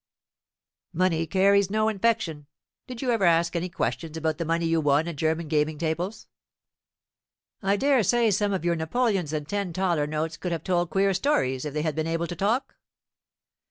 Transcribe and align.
"Money 0.93 1.27
carries 1.27 1.69
no 1.69 1.87
infection. 1.87 2.47
Did 2.87 3.03
you 3.03 3.11
ever 3.11 3.25
ask 3.25 3.55
any 3.55 3.69
questions 3.69 4.17
about 4.17 4.39
the 4.39 4.45
money 4.45 4.65
you 4.65 4.81
won 4.81 5.07
at 5.07 5.15
German 5.15 5.47
gaming 5.47 5.77
tables. 5.77 6.25
I 7.61 7.77
dare 7.77 8.01
say 8.01 8.31
some 8.31 8.51
of 8.51 8.65
your 8.65 8.75
napoleons 8.75 9.31
and 9.31 9.47
ten 9.47 9.73
thaler 9.73 10.07
notes 10.07 10.37
could 10.37 10.53
have 10.53 10.63
told 10.63 10.89
queer 10.89 11.13
stories 11.13 11.65
if 11.65 11.75
they 11.75 11.83
had 11.83 11.93
been 11.93 12.07
able 12.07 12.25
to 12.25 12.35
talk. 12.35 12.77